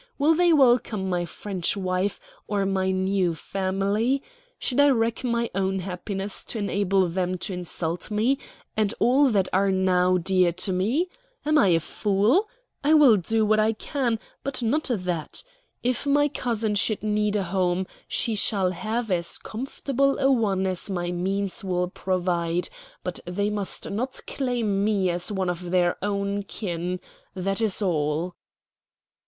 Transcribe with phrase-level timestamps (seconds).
[0.17, 4.23] Will they welcome my French wife, or my new family?
[4.57, 8.39] Should I wreck my own happiness to enable them to insult me,
[8.75, 11.07] and all that are now dear to me?
[11.45, 12.49] Am I a fool?
[12.83, 15.43] I will do what I can, but not that.
[15.83, 20.89] If my cousin should need a home, she shall have as comfortable a one as
[20.89, 22.69] my means will provide.
[23.03, 26.99] But they must not claim me as one of their own kin.
[27.35, 28.33] That is all."